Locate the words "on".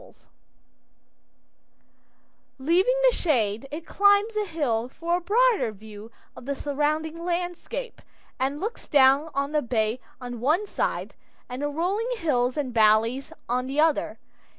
9.35-9.51, 10.19-10.39, 13.47-13.67